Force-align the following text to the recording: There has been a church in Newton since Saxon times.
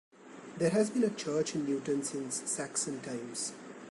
There 0.57 0.71
has 0.71 0.89
been 0.89 1.03
a 1.03 1.11
church 1.11 1.53
in 1.53 1.67
Newton 1.67 2.01
since 2.01 2.41
Saxon 2.49 3.01
times. 3.01 3.53